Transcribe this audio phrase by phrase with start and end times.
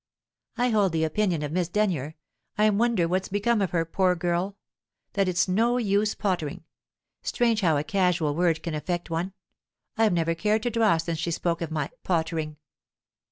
[0.57, 2.15] "I hold the opinion of Miss Denyer
[2.57, 4.57] I wonder what's become of her, poor girl?
[5.13, 6.63] that it's no use 'pottering.'
[7.21, 9.33] Strange how a casual word can affect one.
[9.99, 12.57] I've never cared to draw since she spoke of my 'pottering.'"